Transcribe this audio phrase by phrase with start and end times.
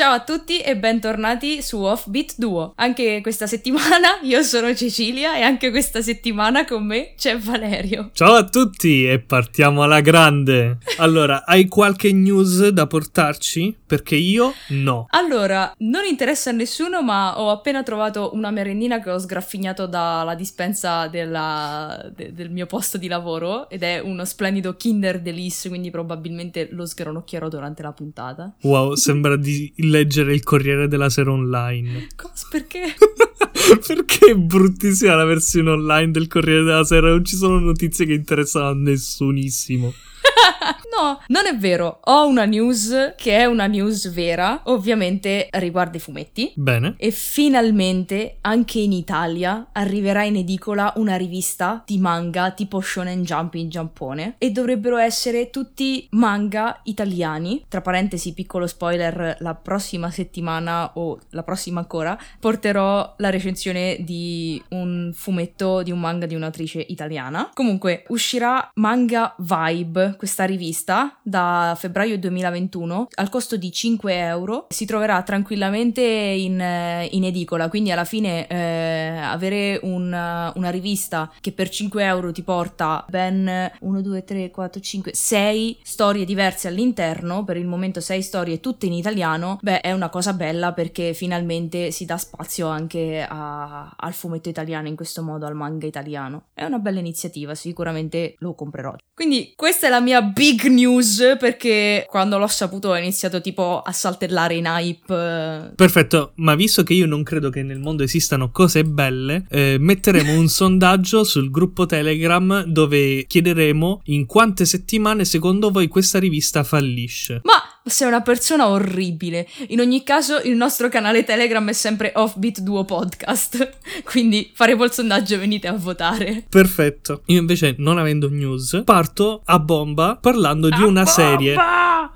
[0.00, 2.72] Ciao a tutti e bentornati su Offbeat Duo.
[2.76, 8.08] Anche questa settimana io sono Cecilia e anche questa settimana con me c'è Valerio.
[8.14, 10.78] Ciao a tutti e partiamo alla grande.
[10.96, 13.76] Allora, hai qualche news da portarci?
[13.86, 15.04] Perché io no.
[15.10, 20.34] Allora, non interessa a nessuno, ma ho appena trovato una merendina che ho sgraffignato dalla
[20.34, 25.90] dispensa della, de, del mio posto di lavoro ed è uno splendido Kinder Delice, quindi
[25.90, 28.54] probabilmente lo sgranocchierò durante la puntata.
[28.62, 32.06] Wow, sembra di leggere il Corriere della Sera online.
[32.16, 32.46] Cosa?
[32.50, 32.94] Perché?
[33.86, 38.14] Perché è bruttissima la versione online del Corriere della Sera, non ci sono notizie che
[38.14, 39.92] interessano a nessunissimo.
[40.96, 42.00] no, non è vero.
[42.04, 46.52] Ho una news che è una news vera, ovviamente riguarda i fumetti.
[46.54, 46.94] Bene.
[46.98, 53.54] E finalmente anche in Italia arriverà in edicola una rivista di manga tipo Shonen Jump
[53.54, 57.64] in Giappone e dovrebbero essere tutti manga italiani.
[57.68, 64.62] Tra parentesi, piccolo spoiler, la prossima settimana o la prossima ancora porterò la recensione di
[64.70, 67.50] un fumetto di un manga di un'attrice italiana.
[67.52, 74.66] Comunque uscirà Manga Vibe, questa rivista da febbraio 2021 al costo di 5 euro.
[74.70, 80.06] Si troverà tranquillamente in, eh, in edicola, quindi alla fine eh, avere un,
[80.54, 85.78] una rivista che per 5 euro ti porta ben 1, 2, 3, 4, 5, 6
[85.82, 90.32] storie diverse all'interno, per il momento 6 storie tutte in italiano, beh è una cosa
[90.32, 95.54] bella perché finalmente si dà spazio anche a, al fumetto italiano in questo modo, al
[95.54, 96.46] manga italiano.
[96.54, 98.94] È una bella iniziativa, sicuramente lo comprerò.
[99.14, 103.92] Quindi questa è la mia big news perché quando l'ho saputo ho iniziato tipo a
[103.92, 105.72] saltellare in hype.
[105.74, 110.32] Perfetto, ma visto che io non credo che nel mondo esistano cose belle, eh, metteremo
[110.32, 117.40] un sondaggio sul gruppo Telegram dove chiederemo in quante settimane secondo voi questa rivista fallisce.
[117.44, 119.46] Ma sei una persona orribile.
[119.68, 123.78] In ogni caso, il nostro canale Telegram è sempre Offbeat Duo Podcast.
[124.04, 126.44] Quindi faremo il sondaggio e venite a votare.
[126.48, 127.22] Perfetto.
[127.26, 131.10] Io invece, non avendo news, parto a bomba parlando di a una bomba!
[131.10, 131.56] serie.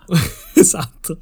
[0.54, 1.18] esatto.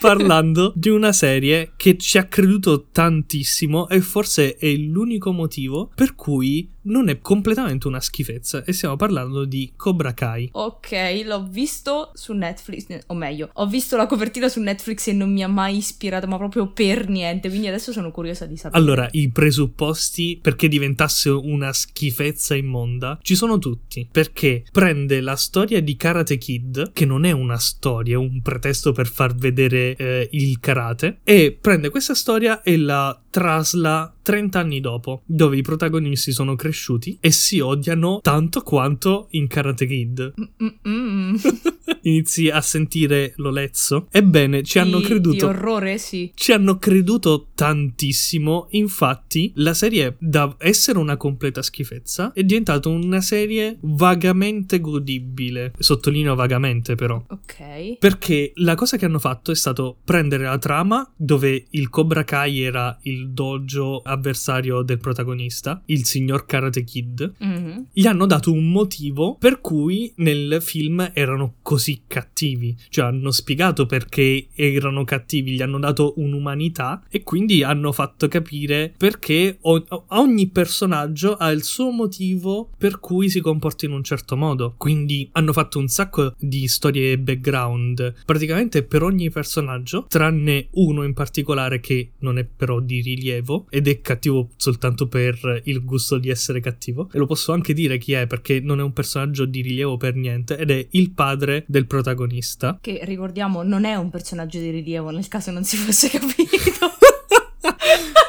[0.00, 6.16] parlando di una serie che ci ha creduto tantissimo e forse è l'unico motivo per
[6.16, 10.48] cui non è completamente una schifezza e stiamo parlando di Cobra Kai.
[10.52, 15.32] Ok, l'ho visto su Netflix, o meglio, ho visto la copertina su Netflix e non
[15.32, 18.82] mi ha mai ispirato, ma proprio per niente, quindi adesso sono curiosa di sapere.
[18.82, 25.80] Allora, i presupposti perché diventasse una schifezza immonda ci sono tutti, perché prende la storia
[25.80, 30.28] di Karate Kid, che non è una storia, è un pretesto per far vedere eh,
[30.32, 36.32] il karate, e prende questa storia e la trasla 30 anni dopo, dove i protagonisti
[36.32, 40.34] sono cresciuti e si odiano tanto quanto in Karate Kid.
[42.02, 44.08] Inizi a sentire l'olezzo?
[44.10, 45.36] Ebbene, ci hanno Di- creduto.
[45.36, 46.32] Di orrore, sì.
[46.34, 53.20] Ci hanno creduto tantissimo, infatti la serie da essere una completa schifezza è diventata una
[53.20, 57.22] serie vagamente godibile, sottolineo vagamente però.
[57.28, 57.98] Ok.
[57.98, 62.62] Perché la cosa che hanno fatto è stato prendere la trama dove il Cobra Kai
[62.62, 67.86] era il dojo avversario del protagonista, il signor Karate Kid, Mhm.
[67.92, 72.76] gli hanno dato un motivo per cui nel film erano così cattivi.
[72.88, 78.92] Cioè hanno spiegato perché erano cattivi, gli hanno dato un'umanità e quindi hanno fatto capire
[78.96, 84.36] perché o- ogni personaggio ha il suo motivo per cui si comporta in un certo
[84.36, 84.74] modo.
[84.76, 91.12] Quindi hanno fatto un sacco di storie background praticamente per ogni personaggio, tranne uno in
[91.14, 96.28] particolare che non è però di rilievo ed è cattivo soltanto per il gusto di
[96.28, 97.08] essere cattivo.
[97.12, 100.14] E lo posso anche dire chi è perché non è un personaggio di rilievo per
[100.14, 102.78] niente ed è il padre del protagonista.
[102.80, 106.90] Che ricordiamo non è un personaggio di rilievo nel caso non si fosse capito.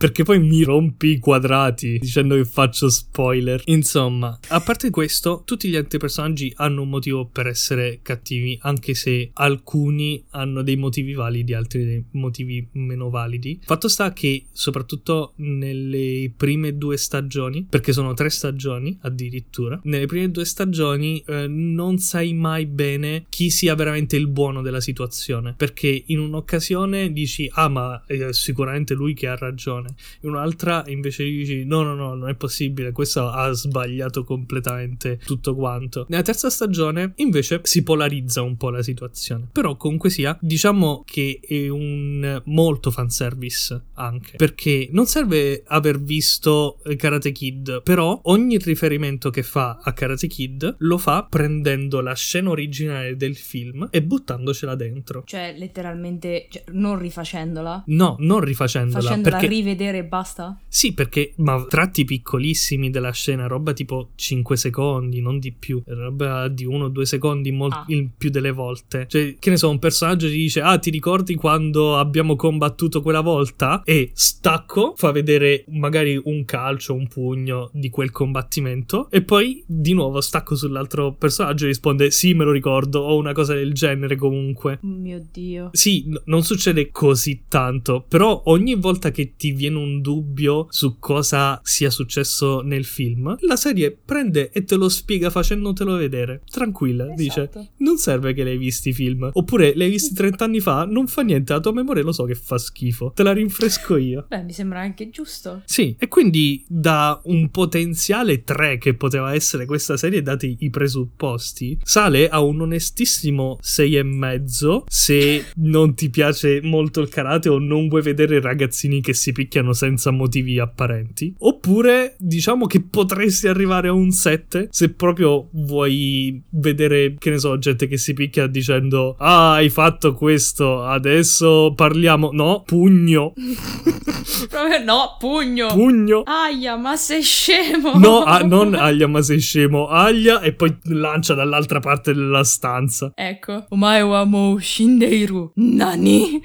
[0.00, 3.60] perché poi mi rompi i quadrati dicendo che faccio spoiler.
[3.66, 8.94] Insomma, a parte questo, tutti gli altri personaggi hanno un motivo per essere cattivi, anche
[8.94, 13.60] se alcuni hanno dei motivi validi, altri dei motivi meno validi.
[13.62, 20.30] Fatto sta che, soprattutto nelle prime due stagioni, perché sono tre stagioni addirittura, nelle prime
[20.30, 26.04] due stagioni eh, non sai mai bene chi sia veramente il buono della situazione, perché
[26.06, 29.88] in un'occasione dici, ah ma è sicuramente lui che ha ragione,
[30.22, 35.54] in un'altra invece dici, no no no, non è possibile, questo ha sbagliato completamente tutto
[35.54, 36.06] quanto.
[36.08, 41.40] Nella terza stagione invece si polarizza un po' la situazione, però comunque sia, diciamo che
[41.46, 49.30] è un molto fanservice anche, perché non serve aver visto Karate Kid, però ogni riferimento
[49.30, 54.74] che fa a Karate Kid lo fa prendendo la scena originale del film e buttandocela
[54.74, 55.22] dentro.
[55.26, 57.84] Cioè, letteralmente, cioè, non rifacendola?
[57.86, 59.02] No, non rifacendola.
[59.02, 59.54] Facendola perché...
[59.54, 60.58] rivedere e basta?
[60.68, 66.48] Sì, perché, ma tratti piccolissimi della scena, roba tipo 5 secondi, non di più, roba
[66.48, 67.84] di 1 o 2 secondi mol- Ah.
[67.88, 69.06] il più delle volte.
[69.08, 73.20] Cioè, che ne so, un personaggio ti dice, ah, ti ricordi quando abbiamo combattuto quella
[73.20, 73.82] volta?
[73.84, 79.92] E stacco, fa vedere magari un calcio, un pugno di quel combattimento, e poi di
[79.94, 84.16] nuovo stacco sull'altro personaggio e risponde, sì, me lo ricordo, o una cosa del genere
[84.16, 84.78] comunque.
[84.82, 85.70] Mio dio.
[85.72, 90.98] Sì, n- non succede così tanto, però ogni volta che ti viene un dubbio su
[90.98, 96.42] cosa sia successo nel film, la serie prende e te lo spiega facendotelo vedere.
[96.50, 97.42] Tranquilla, dice.
[97.42, 97.68] Esatto.
[97.78, 99.30] Non serve che l'hai visti i film.
[99.32, 102.34] Oppure l'hai visti 30 anni fa, non fa niente, la tua memoria lo so che
[102.34, 103.12] fa schifo.
[103.14, 104.26] Te la rinfresco io.
[104.28, 105.62] Beh, mi sembra anche giusto.
[105.64, 111.78] Sì, e quindi da un potenziale 3 che poteva essere questa serie, dati i presupposti,
[111.82, 117.58] sale a un onestissimo 6 e mezzo se non ti piace molto il karate o
[117.58, 121.34] non vuoi vedere ragazzini che si picchiano senza motivi apparenti.
[121.38, 127.58] Oppure diciamo che potresti arrivare a un 7 se proprio vuoi vedere, che ne so,
[127.58, 132.30] gente che si picchia dicendo "Ah, hai fatto questo, adesso parliamo".
[132.32, 133.32] No, pugno.
[134.48, 135.68] Proprio no, pugno.
[135.68, 136.22] Pugno.
[136.24, 137.98] Aia, ma sei scemo.
[137.98, 139.88] No, ah, non aglia, ma sei scemo.
[139.88, 143.12] Aglia e poi lancia dall'altra parte della stanza.
[143.14, 143.66] Ecco.
[143.70, 145.52] Omae wa mou shindeiru.
[145.56, 146.40] Nani?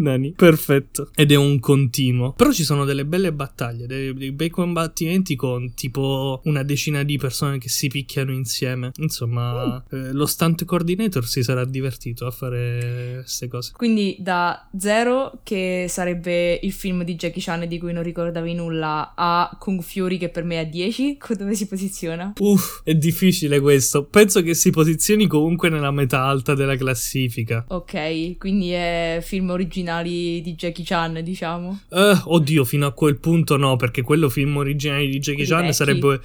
[0.00, 0.32] Nani.
[0.32, 1.10] Perfetto.
[1.14, 2.32] Ed è un continuo.
[2.32, 7.16] Però ci sono delle belle battaglie, dei, dei bei combattimenti con tipo una decina di
[7.18, 8.92] persone che si picchiano insieme.
[8.98, 13.72] Insomma, eh, lo stunt coordinator si sarà divertito a fare queste cose.
[13.76, 19.12] Quindi da zero, che sarebbe il film di Jackie Chan di cui non ricordavi nulla,
[19.14, 22.32] a Kung Fury che per me è a 10, co- dove si posiziona?
[22.38, 24.04] Uff, è difficile questo.
[24.04, 27.64] Penso che si posizioni comunque nella metà alta della classifica.
[27.68, 29.50] Ok, quindi è film
[29.90, 31.80] originali di Jackie Chan, diciamo.
[31.90, 35.60] Eh, oddio, fino a quel punto no, perché quello film originale di Jackie Quelli Chan
[35.60, 36.20] vecchi, sarebbe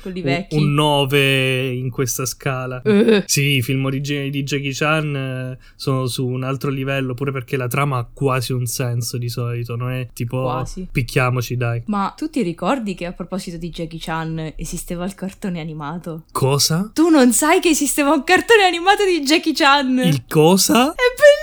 [0.51, 2.81] un, un 9 in questa scala.
[2.83, 7.31] Eh, Sì, i film originali di Jackie Chan eh, sono su un altro livello, pure
[7.31, 10.88] perché la trama ha quasi un senso di solito, non è tipo Quasi.
[10.91, 11.83] picchiamoci dai.
[11.88, 16.25] Ma tu ti ricordi che a proposito di Jackie Chan esisteva il cartone animato?
[16.31, 16.91] Cosa?
[16.94, 20.00] Tu non sai che esisteva un cartone animato di Jackie Chan?
[20.00, 20.91] Il cosa?
[20.91, 21.34] È bellissimo!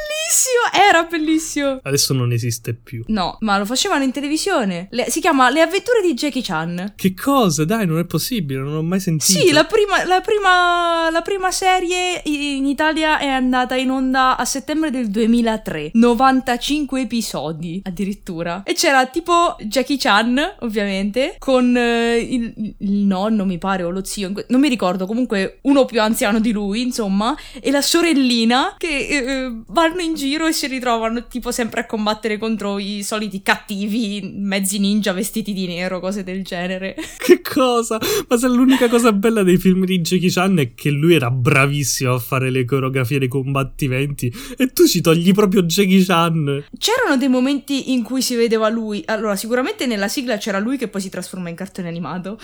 [0.75, 1.81] Era bellissimo!
[1.83, 3.05] Adesso non esiste più.
[3.09, 4.89] No, ma lo facevano in televisione.
[4.91, 6.95] Le- si chiama Le avventure di Jackie Chan.
[6.97, 7.65] Che cosa?
[7.65, 9.39] Dai, non è possibile, non ho mai sentito.
[9.39, 14.45] Sì, la prima, la, prima, la prima serie in Italia è andata in onda a
[14.47, 15.91] settembre del 2003.
[15.93, 18.63] 95 episodi addirittura.
[18.65, 24.05] E c'era tipo Jackie Chan, ovviamente, con eh, il, il nonno, mi pare, o lo
[24.05, 29.07] zio, non mi ricordo, comunque uno più anziano di lui, insomma, e la sorellina che
[29.07, 34.33] eh, vanno in giro e si ritrovano tipo sempre a combattere contro i soliti cattivi
[34.35, 36.97] mezzi ninja vestiti di nero, cose del genere.
[37.23, 37.99] Che cosa?
[38.29, 42.15] Ma se l'unica cosa bella dei film di Jackie Chan è che lui era bravissimo
[42.15, 46.65] a fare le coreografie dei combattimenti e tu ci togli proprio Jackie Chan.
[46.77, 49.03] C'erano dei momenti in cui si vedeva lui.
[49.07, 52.39] Allora, sicuramente nella sigla c'era lui che poi si trasforma in cartone animato.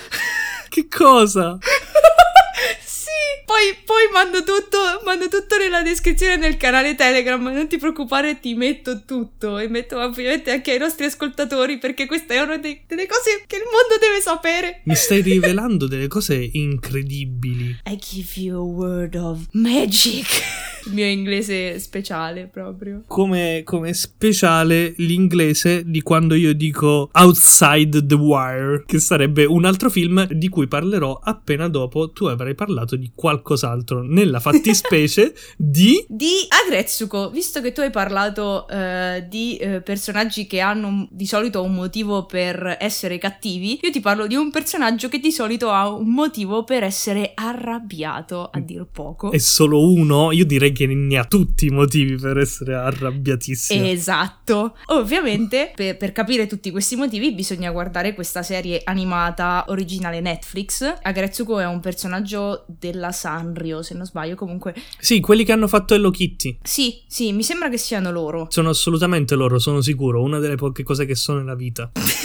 [0.68, 1.58] Che cosa?
[3.44, 7.42] poi, poi mando, tutto, mando tutto nella descrizione del canale Telegram.
[7.42, 9.58] Non ti preoccupare, ti metto tutto.
[9.58, 13.56] E metto ovviamente anche ai nostri ascoltatori perché questa è una dei- delle cose che
[13.56, 14.80] il mondo deve sapere.
[14.84, 17.78] Mi stai rivelando delle cose incredibili.
[17.86, 20.26] I give you a word of magic.
[20.86, 23.02] Il mio inglese speciale proprio.
[23.06, 29.90] Come, come speciale l'inglese di quando io dico Outside the Wire, che sarebbe un altro
[29.90, 36.04] film di cui parlerò appena dopo tu avrai parlato di qualcos'altro, nella fattispecie di...
[36.08, 41.62] Di Agretsuko, visto che tu hai parlato eh, di eh, personaggi che hanno di solito
[41.62, 45.88] un motivo per essere cattivi, io ti parlo di un personaggio che di solito ha
[45.88, 49.30] un motivo per essere arrabbiato, a dir poco.
[49.30, 50.32] È solo uno?
[50.32, 53.84] Io direi che ne ha tutti i motivi per essere arrabbiatissimo.
[53.86, 54.76] Esatto.
[54.86, 60.98] Ovviamente, per, per capire tutti questi motivi bisogna guardare questa serie animata originale Netflix.
[61.02, 64.74] Agretsuko è un personaggio della Sanrio, se non sbaglio, comunque...
[64.98, 66.58] Sì, quelli che hanno fatto Hello Kitty.
[66.62, 68.46] Sì, sì, mi sembra che siano loro.
[68.50, 71.90] Sono assolutamente loro, sono sicuro, una delle poche cose che so nella vita.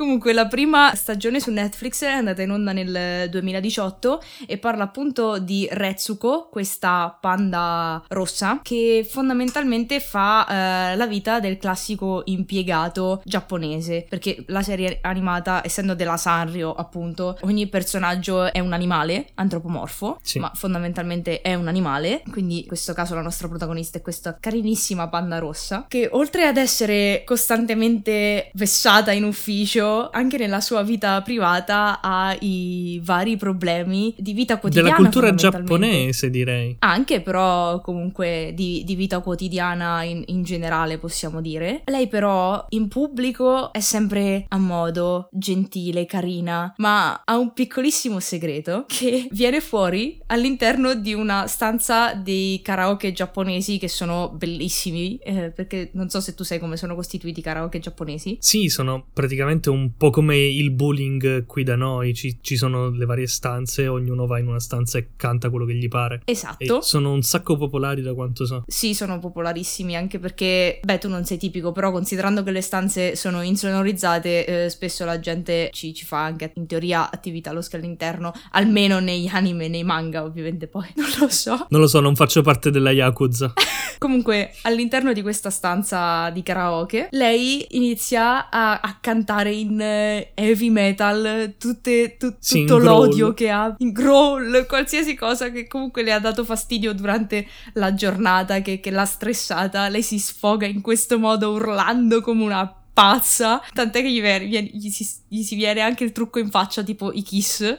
[0.00, 5.38] Comunque la prima stagione su Netflix è andata in onda nel 2018 e parla appunto
[5.38, 10.46] di Retsuko, questa panda rossa che fondamentalmente fa
[10.92, 17.36] eh, la vita del classico impiegato giapponese, perché la serie animata, essendo della Sanrio appunto,
[17.42, 20.38] ogni personaggio è un animale antropomorfo, Sì.
[20.38, 25.08] ma fondamentalmente è un animale, quindi in questo caso la nostra protagonista è questa carinissima
[25.08, 32.00] panda rossa che oltre ad essere costantemente vessata in ufficio, anche nella sua vita privata
[32.00, 34.88] ha i vari problemi di vita quotidiana.
[34.88, 36.76] Della cultura giapponese, direi.
[36.80, 41.82] Anche però comunque di, di vita quotidiana in, in generale possiamo dire.
[41.86, 48.84] Lei però in pubblico è sempre a modo, gentile, carina, ma ha un piccolissimo segreto
[48.88, 55.90] che viene fuori all'interno di una stanza dei karaoke giapponesi che sono bellissimi, eh, perché
[55.94, 58.36] non so se tu sai come sono costituiti i karaoke giapponesi.
[58.40, 62.14] Sì, sono praticamente un po' come il bullying qui da noi.
[62.14, 65.74] Ci, ci sono le varie stanze, ognuno va in una stanza e canta quello che
[65.74, 66.22] gli pare.
[66.24, 66.80] E Esatto.
[66.80, 68.64] sono un sacco popolari da quanto so.
[68.66, 73.16] Sì, sono popolarissimi anche perché, beh, tu non sei tipico, però considerando che le stanze
[73.16, 77.84] sono insonorizzate, eh, spesso la gente ci, ci fa anche in teoria attività allo scalo
[77.84, 81.66] interno, almeno negli anime, nei manga, ovviamente poi non lo so.
[81.68, 83.52] Non lo so, non faccio parte della Yakuza.
[83.98, 90.70] Comunque, all'interno di questa stanza di karaoke, lei inizia a, a cantare in eh, heavy
[90.70, 93.06] metal tutte- tu- Sì, in tutto growl.
[93.06, 97.92] l'odio che ha, in growl, qualsiasi cosa che comunque le ha dato fastidio durante la
[97.94, 99.88] giornata, che, che l'ha stressata.
[99.88, 104.90] Lei si sfoga in questo modo urlando come una pazza, tant'è che gli, viene- gli
[104.90, 107.60] si, gli si viene anche il trucco in faccia, tipo i kiss.
[107.60, 107.72] Ed è,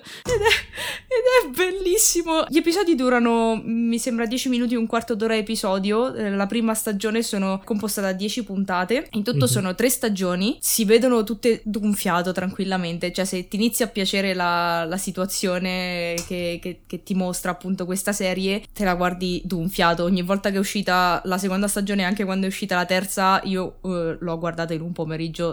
[1.08, 2.46] ed è bellissimo.
[2.48, 6.14] Gli episodi durano, mi sembra, 10 minuti, un quarto d'ora episodio.
[6.14, 9.08] Eh, La prima stagione sono composta da 10 puntate.
[9.12, 9.52] In tutto Mhm.
[9.52, 10.58] sono tre stagioni.
[10.60, 13.12] Si vedono tutte d'un fiato tranquillamente.
[13.12, 17.86] Cioè, se ti inizia a piacere la, la situazione che, che- che ti mostra appunto
[17.86, 20.04] questa serie, te la guardi d'un fiato.
[20.04, 23.78] Ogni volta che è uscita la seconda stagione, anche quando è uscita la terza, io
[23.84, 25.10] eh, l'ho guardata in un pomeriggio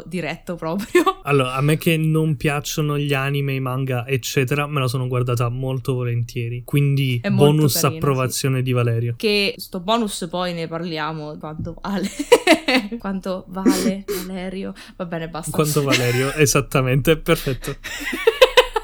[0.07, 1.17] diretto proprio.
[1.29, 5.51] Allora, a me che non piacciono gli anime, i manga, eccetera, me la sono guardata
[5.51, 6.63] molto volentieri.
[6.65, 9.15] Quindi, bonus carina, approvazione di Valerio.
[9.15, 11.37] Che sto bonus poi ne parliamo.
[11.37, 12.09] Quanto vale?
[12.99, 14.73] Quanto vale Valerio?
[14.97, 15.51] Va bene, basta.
[15.51, 17.77] Quanto Valerio, esattamente, perfetto.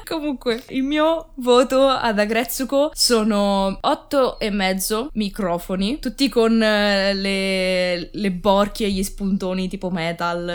[0.05, 8.09] Comunque, il mio voto ad Agretsuko sono 8 e mezzo microfoni, tutti con eh, le,
[8.13, 10.47] le borchie gli spuntoni tipo metal,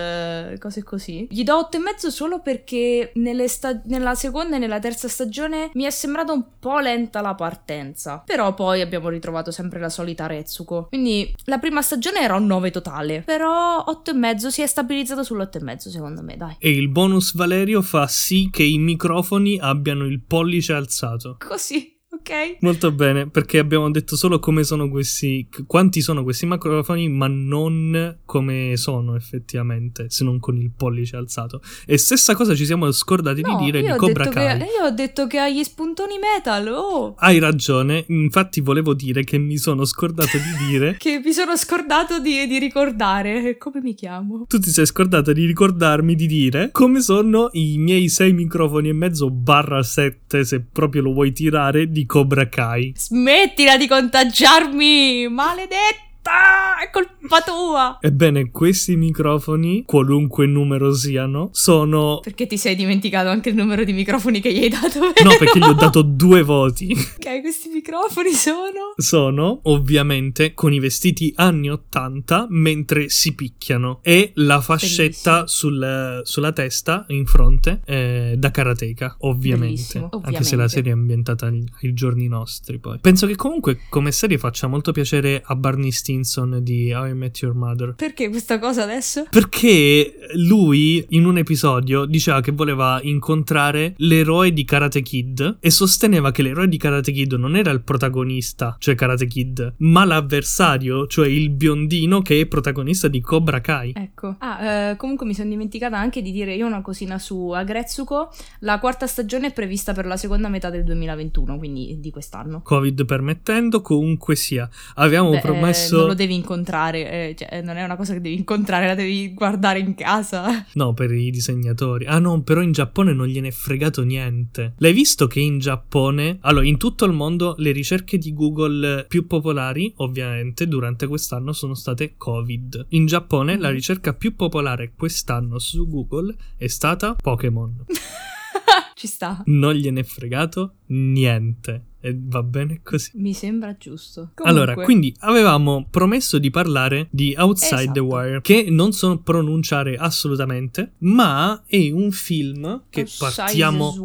[0.52, 1.26] eh, cose così.
[1.28, 3.12] Gli do 8 e mezzo solo perché
[3.46, 8.22] sta- nella seconda e nella terza stagione mi è sembrata un po' lenta la partenza.
[8.24, 10.86] Però poi abbiamo ritrovato sempre la solita Retsuko.
[10.88, 15.22] Quindi la prima stagione era un 9 totale, però 8 e mezzo si è stabilizzato
[15.22, 16.54] sull'8 e mezzo secondo me, dai.
[16.60, 21.36] E il bonus Valerio fa sì che i microfoni abbiano il pollice alzato.
[21.38, 22.58] Così, ok?
[22.60, 28.18] Molto bene, perché abbiamo detto solo come sono questi, quanti sono questi microfoni, ma non
[28.24, 31.60] come sono effettivamente, se non con il pollice alzato.
[31.86, 34.58] E stessa cosa ci siamo scordati No, di dire di Cobra Kai.
[34.58, 37.14] Che, io ho detto che ha gli spuntoni metal, oh!
[37.18, 42.20] Hai ragione, infatti volevo dire che mi sono scordato di dire Che mi sono scordato
[42.20, 43.56] di, di ricordare.
[43.58, 44.44] Come mi chiamo?
[44.46, 48.92] Tu ti sei scordato di ricordarmi di dire come sono i miei 6 microfoni e
[48.92, 52.92] mezzo barra 7, se proprio lo vuoi tirare, di Cobra Kai.
[52.96, 55.28] Smettila di contagiarmi!
[55.28, 56.09] Maledetta!
[56.22, 57.98] Ah, è colpa tua!
[58.00, 62.20] Ebbene, questi microfoni, qualunque numero siano, sono...
[62.22, 65.00] Perché ti sei dimenticato anche il numero di microfoni che gli hai dato?
[65.00, 66.92] No, perché gli ho dato due voti.
[66.92, 68.92] ok, questi microfoni sono...
[68.96, 76.52] Sono, ovviamente, con i vestiti anni 80 mentre si picchiano e la fascetta sul, sulla
[76.52, 79.98] testa, in fronte, eh, da karateka, ovviamente.
[79.98, 82.98] Bellissimo, Anche se la serie è ambientata ai, ai giorni nostri, poi.
[83.00, 86.18] Penso che comunque come serie faccia molto piacere a Barney Stinson
[86.60, 87.94] di How I Met Your Mother.
[87.94, 89.26] Perché questa cosa adesso?
[89.30, 96.30] Perché lui in un episodio diceva che voleva incontrare l'eroe di Karate Kid e sosteneva
[96.30, 101.28] che l'eroe di Karate Kid non era il protagonista, cioè Karate Kid, ma l'avversario, cioè
[101.28, 103.92] il biondino che è protagonista di Cobra Kai.
[103.96, 104.36] Ecco.
[104.38, 108.30] Ah, eh, comunque mi sono dimenticata anche di dire io una cosina su Agretsuko.
[108.60, 112.60] La quarta stagione è prevista per la seconda metà del 2021, quindi di quest'anno.
[112.62, 114.68] Covid permettendo, comunque sia.
[114.94, 115.99] Avevamo Beh, promesso...
[116.00, 118.94] eh, non lo devi incontrare, eh, cioè, non è una cosa che devi incontrare, la
[118.94, 120.66] devi guardare in casa.
[120.74, 122.06] No, per i disegnatori.
[122.06, 124.74] Ah no, però in Giappone non gliene è fregato niente.
[124.78, 129.26] L'hai visto che in Giappone, allora in tutto il mondo le ricerche di Google più
[129.26, 132.86] popolari, ovviamente, durante quest'anno sono state Covid.
[132.90, 133.74] In Giappone la Mhm.
[133.74, 137.84] ricerca più popolare quest'anno su Google è stata Pokémon.
[138.94, 139.42] Ci sta.
[139.46, 141.84] Non gliene è fregato niente.
[142.00, 143.10] E va bene così.
[143.14, 144.30] Mi sembra giusto.
[144.36, 148.04] Allora, Comunque, quindi avevamo promesso di parlare di Outside the Esatto.
[148.04, 153.92] Wire, che non so pronunciare assolutamente, ma è un film che Outside partiamo...
[153.92, 154.00] the.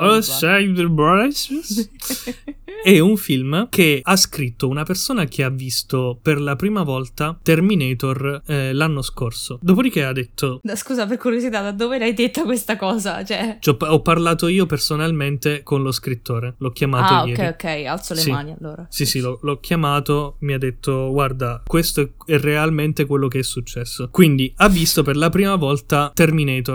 [0.00, 1.32] Outside the Wire?
[2.84, 7.38] È un film che ha scritto una persona che ha visto per la prima volta
[7.42, 9.58] Terminator eh, l'anno scorso.
[9.62, 10.60] Dopodiché ha detto...
[10.74, 13.24] Scusa, per curiosità, da dove l'hai detta questa cosa?
[13.24, 13.56] Cioè...
[13.60, 16.83] "Ci ho ho parlato io personalmente con lo scrittore, l'ho chiamato
[17.22, 17.40] Ah, ieri.
[17.40, 18.30] ok, ok, alzo le Sì.
[18.30, 18.86] mani allora.
[18.88, 23.40] Sì, sì, l'ho, l'ho chiamato, mi ha detto guarda, questo è, è realmente quello che
[23.40, 24.08] è successo.
[24.10, 26.74] Quindi ha visto per la prima volta Terminator.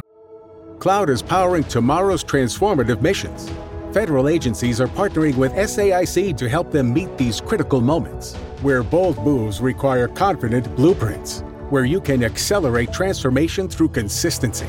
[0.79, 3.51] Cloud is powering tomorrow's transformative missions.
[3.91, 9.17] Federal agencies are partnering with SAIC to help them meet these critical moments, where bold
[9.25, 14.67] moves require confident blueprints, where you can accelerate transformation through consistency,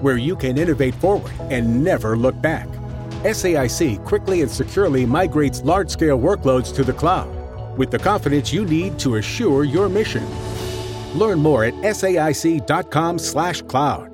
[0.00, 2.68] where you can innovate forward and never look back.
[3.24, 7.28] SAIC quickly and securely migrates large scale workloads to the cloud
[7.76, 10.26] with the confidence you need to assure your mission.
[11.14, 14.10] Learn more at saic.com/cloud.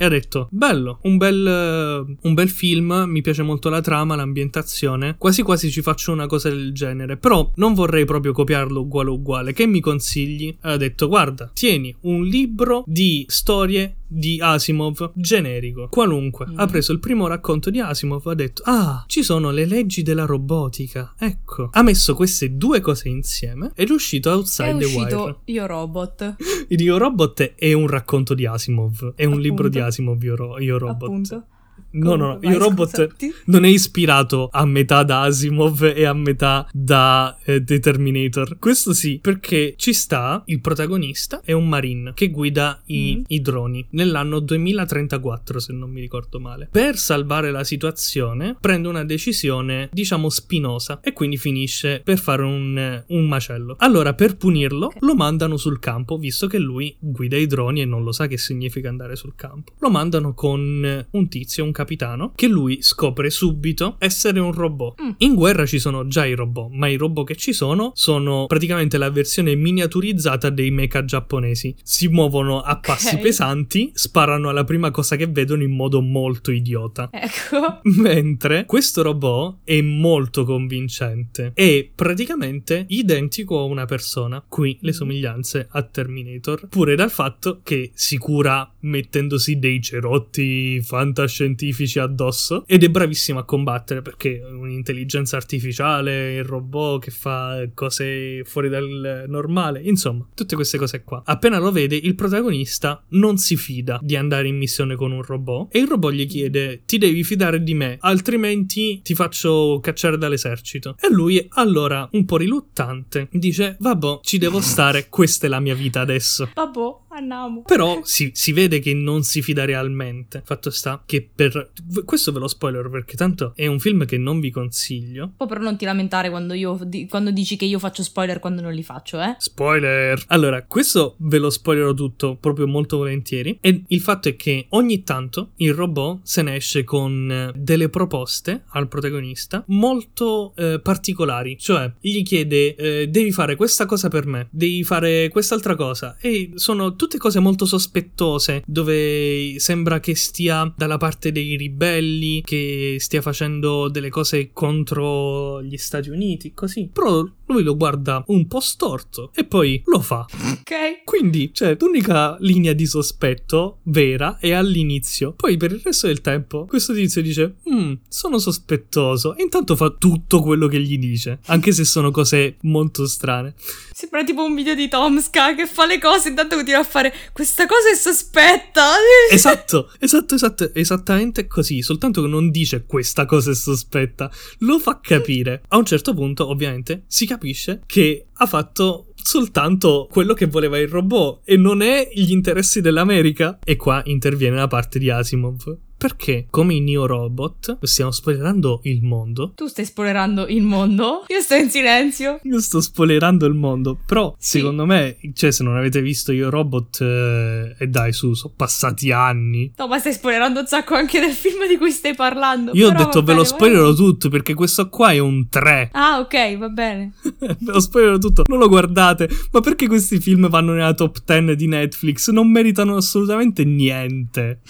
[0.00, 3.04] E ha detto: Bello, un bel, eh, un bel film.
[3.06, 5.16] Mi piace molto la trama, l'ambientazione.
[5.18, 7.18] Quasi quasi ci faccio una cosa del genere.
[7.18, 9.52] Però non vorrei proprio copiarlo uguale uguale.
[9.52, 10.56] Che mi consigli?
[10.62, 16.46] Ha detto: Guarda, tieni un libro di storie di Asimov generico, qualunque.
[16.48, 16.58] Mm.
[16.58, 18.26] Ha preso il primo racconto di Asimov.
[18.26, 21.14] Ha detto: Ah, ci sono le leggi della robotica.
[21.16, 25.14] Ecco, ha messo queste due cose insieme ed è uscito È Outside the Wire.
[25.14, 26.36] uscito Io Robot.
[26.68, 29.38] Io Robot è un racconto di Asimov, è un Appunto.
[29.38, 31.02] libro di Asimov, Io, Ro- Io Robot.
[31.08, 31.44] Appunto.
[31.92, 33.32] No, no, no, Io Robot scusati.
[33.46, 38.58] non è ispirato a metà da Asimov e a metà da eh, The Terminator.
[38.58, 43.22] Questo sì, perché ci sta il protagonista, è un marine che guida i, Mm.
[43.28, 46.68] i droni nell'anno 2034, se non mi ricordo male.
[46.70, 53.04] Per salvare la situazione, prende una decisione, diciamo, spinosa e quindi finisce per fare un,
[53.08, 53.74] un macello.
[53.78, 54.96] Allora, per punirlo, Ok.
[55.00, 58.38] lo mandano sul campo, visto che lui guida i droni e non lo sa che
[58.38, 59.72] significa andare sul campo.
[59.80, 65.00] Lo mandano con un tizio, un capitano, che lui scopre subito essere un robot.
[65.02, 65.10] Mm.
[65.18, 68.98] In guerra ci sono già i robot, ma i robot che ci sono sono praticamente
[68.98, 71.74] la versione miniaturizzata dei mecha giapponesi.
[71.82, 73.20] Si muovono a passi Ok.
[73.22, 77.08] pesanti, sparano alla prima cosa che vedono in modo molto idiota.
[77.10, 77.80] Ecco.
[78.00, 81.52] Mentre questo robot è molto convincente.
[81.54, 84.44] È praticamente identico a una persona.
[84.46, 86.68] Qui le somiglianze a Terminator.
[86.68, 91.68] Pure dal fatto che si cura mettendosi dei cerotti fantascientifici
[92.02, 92.64] addosso.
[92.66, 99.24] Ed è bravissimo a combattere perché un'intelligenza artificiale, il robot che fa cose fuori dal
[99.28, 99.80] normale.
[99.82, 101.22] Insomma, tutte queste cose qua.
[101.24, 105.74] Appena lo vede, il protagonista non si fida di andare in missione con un robot.
[105.74, 110.96] E il robot gli chiede: Ti devi fidare di me, altrimenti ti faccio cacciare dall'esercito.
[111.00, 115.74] E lui, allora, un po' riluttante, dice: Vabbè, ci devo stare, questa è la mia
[115.74, 116.50] vita adesso.
[116.54, 116.99] Vabbè.
[117.20, 117.62] Andiamo.
[117.62, 120.42] Però si, si vede che non si fida realmente.
[120.44, 121.72] Fatto sta che per...
[122.04, 125.32] Questo ve lo spoiler perché tanto è un film che non vi consiglio.
[125.36, 128.62] Poi però non ti lamentare quando, io, di- quando dici che io faccio spoiler quando
[128.62, 129.36] non li faccio, eh?
[129.38, 130.22] Spoiler!
[130.28, 133.58] Allora, questo ve lo spoilerò tutto proprio molto volentieri.
[133.60, 137.88] E il fatto è che ogni tanto il robot se ne esce con eh, delle
[137.88, 141.58] proposte al protagonista molto eh, particolari.
[141.58, 146.16] Cioè, gli chiede: eh, Devi fare questa cosa per me, devi fare quest'altra cosa.
[146.20, 152.96] E sono tutte cose molto sospettose, dove sembra che stia dalla parte dei ribelli, che
[152.98, 156.90] stia facendo delle cose contro gli Stati Uniti, così.
[156.92, 160.26] Però lui lo guarda un po' storto e poi lo fa.
[160.52, 161.04] Ok.
[161.04, 165.32] Quindi, cioè, l'unica linea di sospetto vera è all'inizio.
[165.32, 169.36] Poi per il resto del tempo, questo tizio dice: "Mm, sono sospettoso.
[169.36, 173.54] E intanto fa tutto quello che gli dice, anche se sono cose molto strane.
[173.92, 177.66] Sembra tipo un video di Tomska che fa le cose intanto continua a fare questa
[177.66, 178.88] cosa è sospetta.
[179.30, 181.82] Esatto, esatto, esatto, esattamente così.
[181.82, 185.62] Soltanto che non dice questa cosa è sospetta, lo fa capire.
[185.68, 187.39] A un certo punto, ovviamente, si capisce
[187.86, 193.58] che ha fatto soltanto quello che voleva il robot e non è gli interessi dell'America.
[193.64, 195.78] E qua interviene la parte di Asimov.
[196.00, 199.52] Perché, come in Neo Robot, stiamo spoilerando il mondo.
[199.54, 201.24] Tu stai spoilerando il mondo?
[201.26, 202.40] Io sto in silenzio.
[202.44, 204.60] Io sto spoilerando il mondo, però Sì.
[204.60, 209.12] secondo me, cioè se non avete visto Io Robot, eh, e dai su, sono passati
[209.12, 209.70] anni.
[209.76, 212.70] No, ma stai spoilerando un sacco anche del film di cui stai parlando.
[212.72, 215.90] Io ho detto ve lo spoilerò tutto perché questo qua è un 3.
[215.92, 217.12] Ah, ok, va bene.
[217.38, 219.28] ve lo spoilerò tutto, non lo guardate.
[219.52, 222.30] Ma perché questi film vanno nella top 10 di Netflix?
[222.30, 224.60] Non meritano assolutamente niente.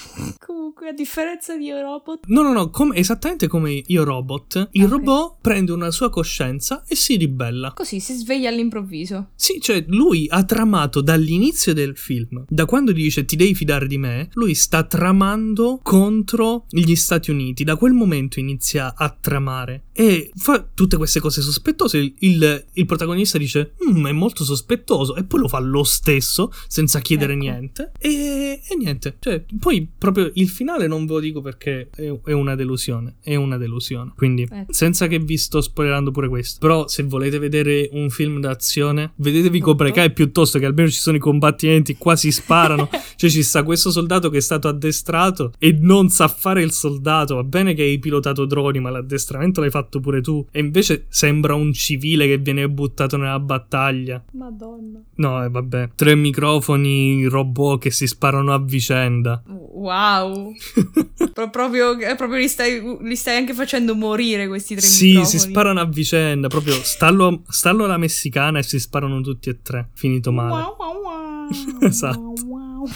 [0.45, 1.19] Comunque, a differenza
[1.59, 4.91] di Europa, No, no, no, come- esattamente come Io Robot, il Ok.
[4.91, 7.73] robot prende una sua coscienza e si ribella.
[7.75, 9.31] così si sveglia all'improvviso.
[9.35, 13.87] Sì, cioè lui ha tramato dall'inizio del film, da quando gli dice ti devi fidare
[13.87, 17.65] di me, lui sta tramando contro gli Stati Uniti.
[17.65, 21.99] Da quel momento inizia a tramare e fa tutte queste cose sospettose.
[21.99, 26.51] Il, il- il protagonista dice "Mm, è molto sospettoso e poi lo fa lo stesso
[26.69, 27.43] senza chiedere Ecco.
[27.43, 27.93] niente.
[27.99, 32.33] E, e niente, cioè poi proprio il finale non ve lo dico perché è, è
[32.33, 34.13] una delusione, è una delusione.
[34.17, 34.73] Quindi Ecco.
[34.73, 36.59] senza che vi sto spoilerando pure questo.
[36.61, 41.17] Però se volete vedere un film d'azione, vedetevi Cobra Kai piuttosto che almeno ci sono
[41.17, 42.89] i combattimenti, qua si sparano.
[43.17, 47.35] cioè ci sta questo soldato che è stato addestrato e non sa fare il soldato.
[47.35, 50.47] Va bene che hai pilotato droni, ma l'addestramento l'hai fatto pure tu.
[50.51, 54.23] E invece sembra un civile che viene buttato nella battaglia.
[54.33, 55.01] Madonna.
[55.17, 55.91] No, eh, vabbè.
[55.95, 59.43] Tre microfoni, robot che si sparano a vicenda.
[59.47, 60.53] Wow.
[61.33, 65.27] Pro- proprio, eh, proprio li, stai, li stai anche facendo morire questi tre Sì, microfoni.
[65.31, 66.49] si sparano a vicenda.
[66.49, 69.89] Proprio stallo, stallo alla messicana e si sparano tutti e tre.
[69.95, 70.63] Finito male.
[70.63, 71.49] Wow, wow, wow.
[71.89, 72.35] Esatto.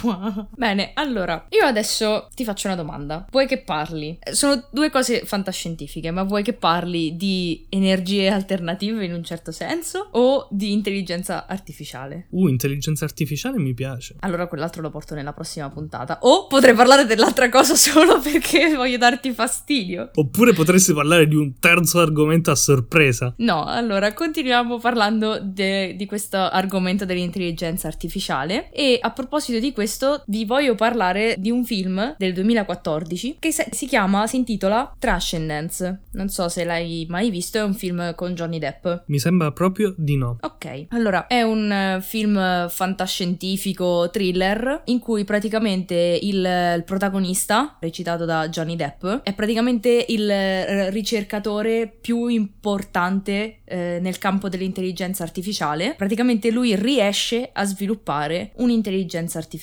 [0.02, 0.48] Wow.
[0.56, 3.26] Bene, allora, io adesso ti faccio una domanda.
[3.30, 4.18] Vuoi che parli?
[4.20, 9.52] Eh, Sono due cose fantascientifiche, ma vuoi che parli di energie alternative in un certo
[9.52, 12.26] senso o di intelligenza artificiale?
[12.30, 14.16] Uh, intelligenza artificiale mi piace.
[14.20, 16.18] Allora quell'altro lo porto nella prossima puntata.
[16.22, 20.10] O potrei parlare dell'altra cosa solo perché voglio darti fastidio.
[20.14, 23.34] Oppure potresti parlare di un terzo argomento a sorpresa.
[23.38, 30.22] No, allora continuiamo parlando de- di questo argomento dell'intelligenza artificiale e a proposito di questo
[30.28, 36.02] vi voglio parlare di un film del 2014 che si chiama, si intitola Transcendence.
[36.12, 38.86] Non so se l'hai mai visto, è un film con Johnny Depp.
[39.06, 40.38] Mi sembra proprio di no.
[40.40, 46.36] Ok, allora è un eh, film fantascientifico thriller in cui praticamente il,
[46.76, 54.18] il protagonista, recitato da Johnny Depp, è praticamente il eh, ricercatore più importante eh, nel
[54.18, 55.94] campo dell'intelligenza artificiale.
[55.96, 59.62] Praticamente lui riesce a sviluppare un'intelligenza artificiale.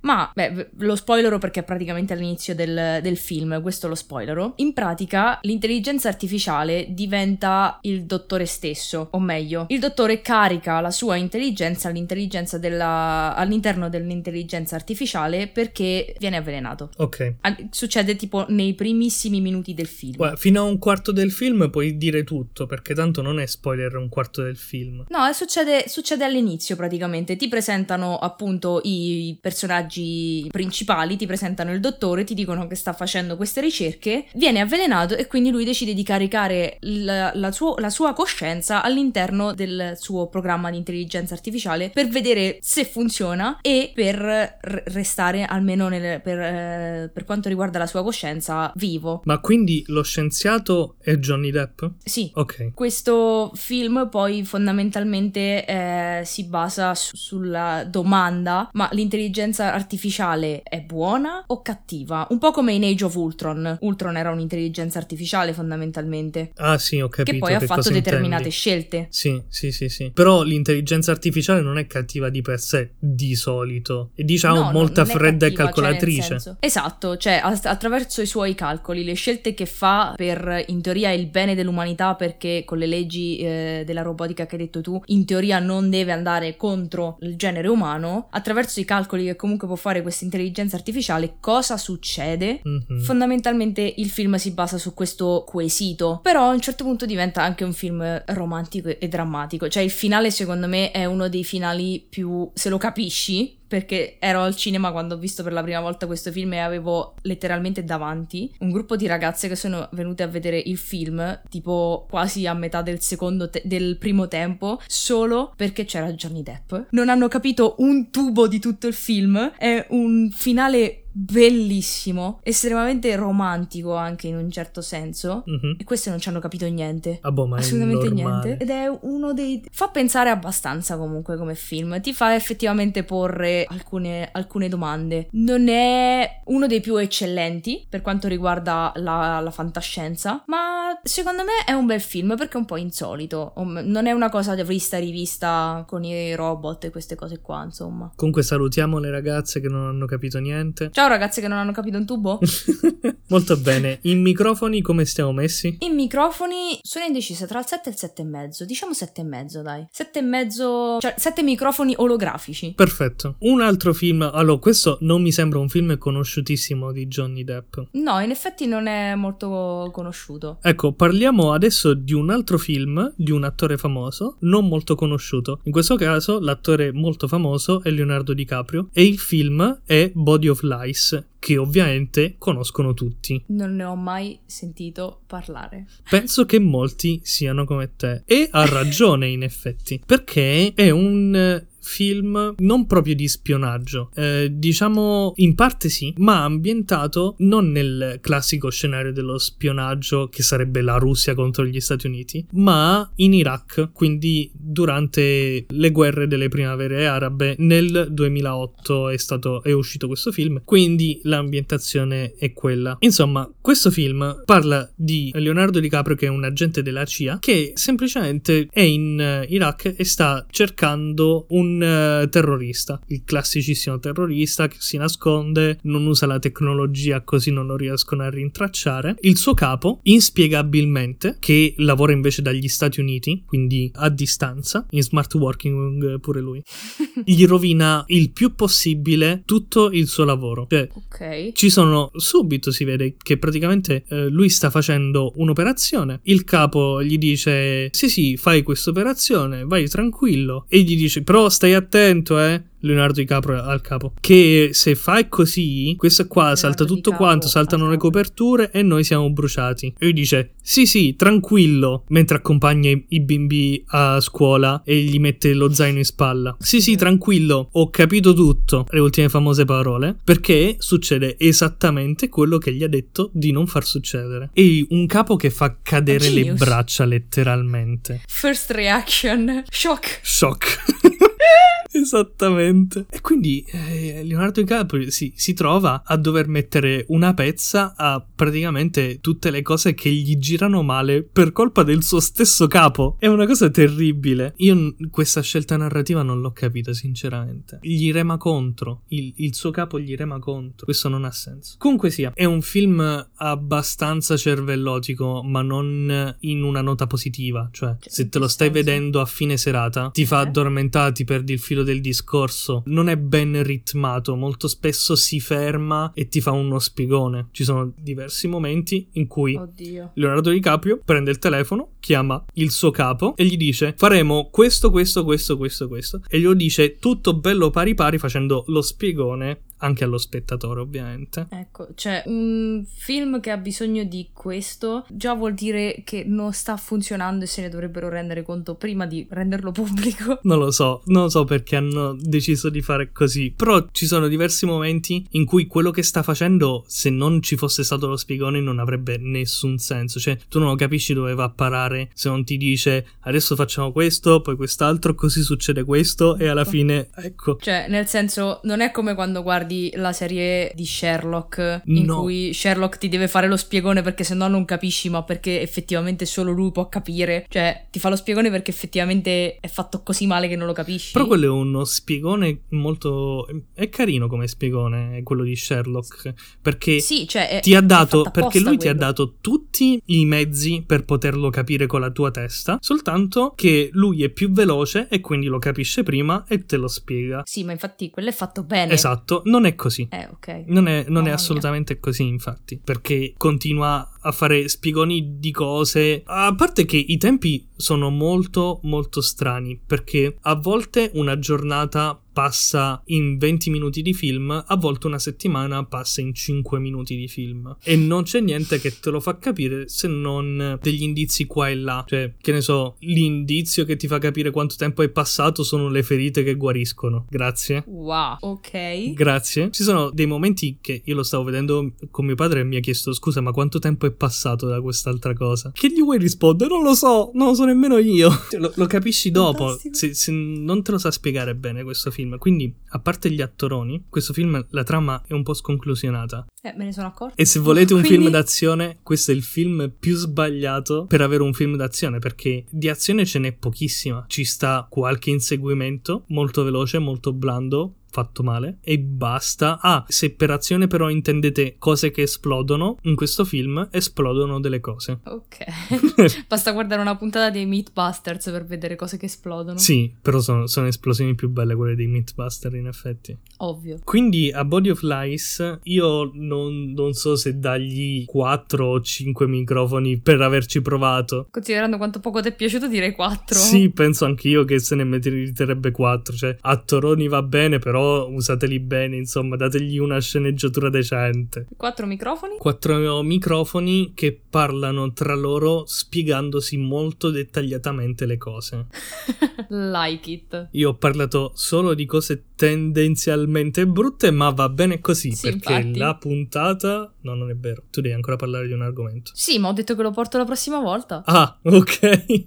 [0.00, 4.52] Ma, beh, lo spoilerò perché è praticamente all'inizio del, del film, questo lo spoilerò.
[4.56, 11.16] In pratica l'intelligenza artificiale diventa il dottore stesso, o meglio, il dottore carica la sua
[11.16, 16.90] intelligenza all'intelligenza della, all'interno dell'intelligenza artificiale perché viene avvelenato.
[16.96, 17.34] Ok.
[17.70, 20.16] Succede tipo nei primissimi minuti del film.
[20.16, 23.96] Guarda, fino a un quarto del film puoi dire tutto, perché tanto non è spoiler
[23.96, 25.04] un quarto del film.
[25.08, 27.36] No, succede, succede all'inizio praticamente.
[27.36, 33.36] Ti presentano appunto i personaggi principali, ti presentano il dottore, ti dicono che sta facendo
[33.36, 38.12] queste ricerche, viene avvelenato e quindi lui decide di caricare la, la suo- la sua
[38.12, 45.44] coscienza all'interno del suo programma di intelligenza artificiale per vedere se funziona e per restare
[45.44, 49.22] almeno nel, per, eh, per quanto riguarda la sua coscienza vivo.
[49.24, 51.82] Ma quindi lo scienziato è Johnny Depp?
[52.04, 52.30] Sì.
[52.34, 52.72] Ok.
[52.74, 61.44] Questo film poi fondamentalmente eh, si basa su- sulla domanda ma l'intelligenza artificiale è buona
[61.46, 62.26] o cattiva?
[62.30, 63.78] Un po' come in Age of Ultron.
[63.80, 67.32] Ultron era un'intelligenza artificiale fondamentalmente Ah sì, ho capito.
[67.32, 68.50] che poi ha fatto determinate intendi.
[68.50, 69.06] scelte.
[69.10, 70.10] Sì, sì, sì, sì.
[70.12, 74.10] Però l'intelligenza artificiale non è cattiva di per sé, di solito.
[74.14, 76.22] E diciamo No, molta fredda e cattiva, cioè, nel calcolatrice.
[76.22, 81.26] senso- Esatto, cioè attraverso i suoi calcoli, le scelte che fa per in teoria il
[81.26, 85.58] bene dell'umanità, perché con le leggi eh, della robotica che hai detto tu, in teoria
[85.58, 90.24] non deve andare contro il genere umano, attraverso i calcoli che comunque può fare questa
[90.24, 92.60] intelligenza artificiale, cosa succede?
[92.62, 93.00] Mhm.
[93.00, 97.64] Fondamentalmente il film si basa su questo quesito, però a un certo punto diventa anche
[97.64, 102.50] un film romantico e drammatico, cioè il finale secondo me è uno dei finali più,
[102.52, 106.30] se lo capisci, perché ero al cinema quando ho visto per la prima volta questo
[106.30, 110.78] film e avevo letteralmente davanti un gruppo di ragazze che sono venute a vedere il
[110.78, 116.44] film tipo quasi a metà del secondo te- del primo tempo solo perché c'era Johnny
[116.44, 116.90] Depp.
[116.90, 123.94] Non hanno capito un tubo di tutto il film, è un finale bellissimo, estremamente romantico
[123.94, 125.44] anche in un certo senso.
[125.46, 125.76] Mhm.
[125.78, 127.18] E queste non ci hanno capito niente.
[127.22, 128.56] Ah, boh, ma Assolutamente niente.
[128.58, 129.64] Ed è uno dei.
[129.70, 132.00] Fa pensare abbastanza comunque come film.
[132.00, 135.28] Ti fa effettivamente porre alcune, alcune domande.
[135.32, 140.42] Non è uno dei più eccellenti per quanto riguarda la, la fantascienza.
[140.46, 143.52] Ma secondo me è un bel film perché è un po' insolito.
[143.56, 148.10] Non è una cosa vista rivista con i robot e queste cose qua, insomma.
[148.16, 150.90] Comunque salutiamo le ragazze che non hanno capito niente.
[150.92, 152.38] Ciao ragazze che non hanno capito un tubo.
[153.28, 153.98] Molto bene.
[154.02, 155.76] I microfoni come stiamo messi?
[155.80, 158.64] I microfoni sono indecisa tra il 7 e il 7 e mezzo.
[158.64, 159.86] Diciamo 7 e mezzo, dai.
[159.90, 162.72] 7 e mezzo, cioè 7 microfoni olografici.
[162.74, 163.36] Perfetto.
[163.40, 164.22] Un altro film.
[164.22, 167.76] Allora, questo non mi sembra un film conosciutissimo di Johnny Depp.
[167.92, 170.58] No, in effetti non è molto conosciuto.
[170.62, 175.60] Ecco, parliamo adesso di un altro film di un attore famoso, non molto conosciuto.
[175.64, 180.62] In questo caso l'attore molto famoso è Leonardo DiCaprio e il film è Body of
[180.94, 183.42] Lies, che ovviamente conoscono tutti.
[183.48, 185.86] Non ne ho mai sentito parlare.
[186.08, 188.22] Penso che molti siano come te.
[188.24, 195.32] E ha ragione, in effetti, perché è un film non proprio di spionaggio, eh, diciamo
[195.36, 201.34] in parte sì, ma ambientato non nel classico scenario dello spionaggio che sarebbe la Russia
[201.34, 208.08] contro gli Stati Uniti, ma in Iraq, quindi durante le guerre delle primavere arabe nel
[208.10, 212.96] 2008 è stato è uscito questo film, quindi l'ambientazione è quella.
[213.00, 218.68] Insomma, questo film parla di Leonardo DiCaprio che è un agente della CIA che semplicemente
[218.70, 225.78] è in Iraq e sta cercando un eh, terrorista, il classicissimo terrorista che si nasconde,
[225.82, 229.16] non usa la tecnologia così non lo riescono a rintracciare.
[229.20, 235.34] Il suo capo, inspiegabilmente, che lavora invece dagli Stati Uniti, quindi a distanza, in smart
[235.34, 236.62] working pure lui,
[237.24, 240.66] gli rovina il più possibile tutto il suo lavoro.
[240.68, 241.52] Cioè, Ok.
[241.52, 246.20] ci sono subito si vede che praticamente eh, lui sta facendo un'operazione.
[246.24, 250.66] Il capo gli dice: Sì, sì, fai questa operazione, vai tranquillo.
[250.68, 252.62] E gli dice: Però stai attento, eh.
[252.84, 254.12] Leonardo DiCaprio al capo.
[254.20, 258.00] Che se fai così, questo qua Leonardo salta tutto DiCaprio quanto, al saltano le capo.
[258.02, 259.86] coperture e noi siamo bruciati.
[259.86, 262.04] E lui dice: Sì, sì, tranquillo.
[262.08, 266.56] Mentre accompagna i, i bimbi a scuola e gli mette lo zaino in spalla.
[266.58, 268.86] Sì, sì, tranquillo, ho capito tutto.
[268.90, 270.16] Le ultime famose parole.
[270.22, 274.50] Perché succede esattamente quello che gli ha detto di non far succedere.
[274.52, 278.22] E un capo che fa cadere le braccia letteralmente.
[278.26, 279.62] First reaction.
[279.70, 280.20] Shock.
[280.22, 281.22] Shock.
[281.54, 281.73] Yeah.
[281.94, 283.06] Esattamente.
[283.10, 289.20] E quindi eh, Leonardo DiCaprio si, si trova a dover mettere una pezza a praticamente
[289.20, 293.16] tutte le cose che gli girano male per colpa del suo stesso capo.
[293.18, 294.54] È una cosa terribile.
[294.56, 297.78] Io questa scelta narrativa non l'ho capita, sinceramente.
[297.82, 299.02] Gli rema contro.
[299.08, 300.84] Il, il suo capo gli rema contro.
[300.84, 301.76] Questo non ha senso.
[301.78, 307.68] Comunque sia, è un film abbastanza cervellotico, ma non in una nota positiva.
[307.72, 310.46] Cioè, Cioè, se te lo stai vedendo a fine serata, ti fa Eh?
[310.46, 312.82] addormentare, ti perdi il filo del discorso.
[312.86, 317.48] Non è ben ritmato, molto spesso si ferma e ti fa uno spiegone.
[317.52, 320.10] Ci sono diversi momenti in cui Oddio.
[320.14, 325.24] Leonardo DiCaprio prende il telefono, chiama il suo capo e gli dice faremo questo, questo,
[325.24, 326.22] questo, questo, questo.
[326.28, 331.46] E glielo dice tutto bello pari pari facendo lo spiegone anche allo spettatore ovviamente.
[331.50, 336.76] Ecco, cioè un film che ha bisogno di questo già vuol dire che non sta
[336.76, 340.40] funzionando e se ne dovrebbero rendere conto prima di renderlo pubblico.
[340.42, 344.28] Non lo so, non lo so perché hanno deciso di fare così, però ci sono
[344.28, 348.60] diversi momenti in cui quello che sta facendo, se non ci fosse stato lo spiegone,
[348.60, 352.56] non avrebbe nessun senso, cioè tu non capisci dove va a parare se non ti
[352.56, 356.70] dice adesso facciamo questo, poi quest'altro, così succede questo e alla Ecco.
[356.70, 357.56] fine, ecco.
[357.60, 362.20] Cioè, nel senso, non è come quando guardi la serie di Sherlock, in No.
[362.20, 366.52] cui Sherlock ti deve fare lo spiegone perché sennò non capisci, ma perché effettivamente solo
[366.52, 367.46] lui può capire.
[367.48, 371.12] Cioè, ti fa lo spiegone perché effettivamente è fatto così male che non lo capisci.
[371.12, 373.46] Però quello è uno spiegone molto...
[373.74, 378.60] è carino come spiegone, quello di Sherlock, perché Sì, cioè, è- ti ha dato, perché
[378.60, 379.06] lui ti ha quello.
[379.06, 384.28] dato tutti i mezzi per poterlo capire con la tua testa, soltanto che lui è
[384.30, 387.42] più veloce e quindi lo capisce prima e te lo spiega.
[387.44, 388.92] Sì, ma infatti quello è fatto bene.
[388.92, 390.06] Esatto, non è così.
[390.10, 390.64] Eh, ok.
[390.66, 391.34] Non è, non è mia.
[391.34, 396.22] assolutamente così, infatti, perché continua a fare spiegoni di cose.
[396.26, 403.00] A parte che i tempi sono molto, molto strani, perché a volte una giornata passa
[403.06, 407.76] in 20 minuti di film, a volte una settimana passa in 5 minuti di film.
[407.82, 411.76] E non c'è niente che te lo fa capire se non degli indizi qua e
[411.76, 412.04] là.
[412.06, 416.02] Cioè, che ne so, l'indizio che ti fa capire quanto tempo è passato sono le
[416.02, 417.26] ferite che guariscono.
[417.30, 417.84] Grazie.
[417.86, 419.12] Wow, ok.
[419.12, 419.70] Grazie.
[419.70, 422.80] Ci sono dei momenti che io lo stavo vedendo con mio padre e mi ha
[422.80, 425.70] chiesto scusa ma quanto tempo è passato da quest'altra cosa?
[425.72, 426.68] Che gli vuoi rispondere?
[426.68, 428.30] Non lo so, non lo so nemmeno io.
[428.50, 432.23] Cioè, Lo, lo capisci dopo, se, se non te lo sa spiegare bene questo film.
[432.38, 436.46] Quindi, a parte gli attoroni, questo film, la trama è un po' sconclusionata.
[436.62, 437.34] Eh, me ne sono accorta.
[437.36, 441.42] E se volete un Quindi- film d'azione, questo è il film più sbagliato per avere
[441.42, 444.24] un film d'azione, perché di azione ce n'è pochissima.
[444.26, 449.80] Ci sta qualche inseguimento, molto veloce, molto blando, fatto male, e basta.
[449.80, 455.18] Ah, se per azione però intendete cose che esplodono, in questo film esplodono delle cose.
[455.24, 455.64] Ok.
[456.46, 459.78] Basta guardare una puntata dei Meatbusters per vedere cose che esplodono.
[459.78, 463.36] Sì, però sono, sono esplosioni più belle quelle dei Mythbuster in effetti.
[463.58, 463.98] Ovvio.
[464.04, 470.18] Quindi a Body of Lies io non, non so se dargli 4 o 5 microfoni
[470.20, 471.48] per averci provato.
[471.50, 473.58] Considerando quanto poco ti è piaciuto, direi 4.
[473.58, 476.36] Sì, penso anch'io che se ne meriterebbe 4.
[476.36, 481.66] Cioè, a Toroni va bene, però usateli bene, insomma, dategli una sceneggiatura decente.
[481.76, 482.56] 4 microfoni.
[482.58, 488.86] Quattro microfoni che parlano tra loro spiegandosi molto dettagliatamente le cose.
[489.70, 490.68] like it.
[490.72, 495.98] Io ho parlato solo di cose tendenzialmente brutte, ma va bene così Sì, perché infatti.
[495.98, 497.12] la puntata.
[497.22, 497.82] No, non è vero.
[497.90, 499.30] Tu devi ancora parlare di un argomento.
[499.34, 501.22] Sì, ma ho detto che lo porto la prossima volta.
[501.24, 502.44] Ah, ok.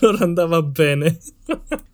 [0.00, 1.18] allora andava bene.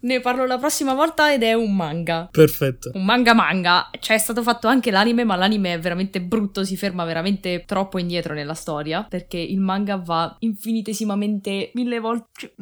[0.00, 2.28] Ne parlo la prossima volta ed è un manga.
[2.30, 2.90] Perfetto.
[2.94, 3.88] Un manga manga.
[3.98, 7.98] Cioè, è stato fatto anche l'anime, ma l'anime è veramente brutto, si ferma veramente troppo
[7.98, 9.06] indietro nella storia.
[9.08, 12.26] Perché il manga va infinitesimamente mille volte.
[12.36, 12.52] cioè,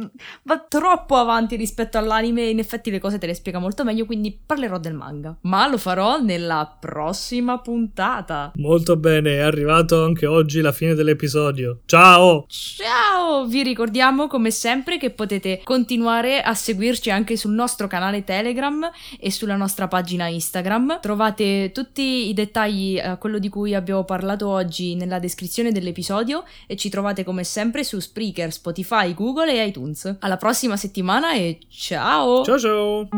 [0.44, 2.42] va troppo avanti rispetto all'anime.
[2.42, 4.06] E in effetti le cose te le spiega molto meglio.
[4.06, 5.36] Quindi parlerò del manga.
[5.42, 8.52] Ma lo farò nella prossima puntata.
[8.56, 11.80] Molto bene, è arrivato anche oggi la fine dell'episodio.
[11.86, 12.44] Ciao!
[12.48, 13.46] Ciao!
[13.46, 18.90] Vi ricordiamo come sempre che potete continuare a seguirci anche sul nostro canale Telegram
[19.20, 20.98] e sulla nostra pagina Instagram.
[21.00, 26.76] Trovate tutti i dettagli a quello di cui abbiamo parlato oggi nella descrizione dell'episodio e
[26.76, 30.16] ci trovate come sempre su Spreaker, Spotify, Google e iTunes.
[30.20, 32.42] Alla prossima settimana e ciao!
[32.44, 33.08] Ciao ciao!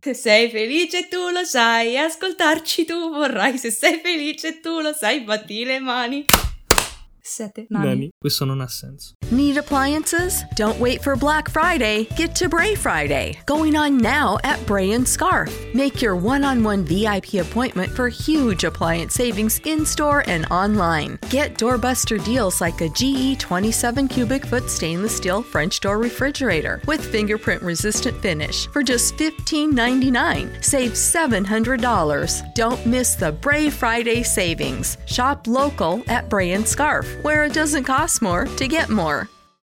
[0.00, 5.20] Se sei felice tu lo sai, ascoltarci tu vorrai, se sei felice tu lo sai,
[5.20, 6.24] batti le mani.
[7.28, 7.86] Sette nani.
[7.88, 9.12] Nani, questo non ha senso.
[9.30, 10.44] Need appliances?
[10.56, 12.04] Don't wait for Black Friday.
[12.16, 15.52] Get to Bray Friday, going on now at Bray and Scarf.
[15.74, 21.18] Make your one-on-one VIP appointment for huge appliance savings in-store and online.
[21.28, 27.04] Get doorbuster deals like a GE 27 cubic foot stainless steel French door refrigerator with
[27.04, 30.64] fingerprint resistant finish for just $15.99.
[30.64, 32.54] Save $700.
[32.54, 34.96] Don't miss the Bray Friday savings.
[35.06, 39.28] Shop local at Bray and Scarf, where it doesn't cost more to get more.